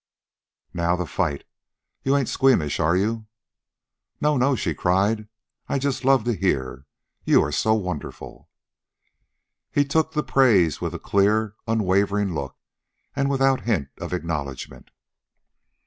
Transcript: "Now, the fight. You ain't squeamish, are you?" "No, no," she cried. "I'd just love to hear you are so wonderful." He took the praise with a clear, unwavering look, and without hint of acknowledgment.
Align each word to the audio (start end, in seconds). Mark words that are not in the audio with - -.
"Now, 0.73 0.95
the 0.95 1.05
fight. 1.05 1.43
You 2.01 2.17
ain't 2.17 2.27
squeamish, 2.27 2.79
are 2.79 2.97
you?" 2.97 3.27
"No, 4.19 4.35
no," 4.35 4.55
she 4.55 4.73
cried. 4.73 5.27
"I'd 5.69 5.81
just 5.83 6.03
love 6.03 6.23
to 6.23 6.33
hear 6.33 6.87
you 7.23 7.43
are 7.43 7.51
so 7.51 7.75
wonderful." 7.75 8.49
He 9.71 9.85
took 9.85 10.13
the 10.13 10.23
praise 10.23 10.81
with 10.81 10.95
a 10.95 10.97
clear, 10.97 11.53
unwavering 11.67 12.33
look, 12.33 12.57
and 13.15 13.29
without 13.29 13.61
hint 13.65 13.89
of 13.99 14.11
acknowledgment. 14.11 14.89